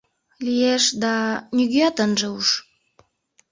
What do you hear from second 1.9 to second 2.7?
ынже уж...